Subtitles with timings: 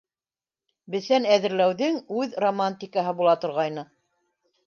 [0.93, 3.87] Бесән әҙерләүҙең үҙ романтикаһы була торғайны.